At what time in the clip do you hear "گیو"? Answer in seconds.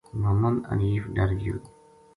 1.39-1.55